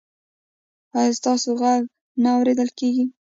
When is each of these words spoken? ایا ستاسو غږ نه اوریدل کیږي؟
ایا 0.97 1.11
ستاسو 1.19 1.49
غږ 1.61 1.81
نه 2.23 2.29
اوریدل 2.37 2.69
کیږي؟ 2.79 3.05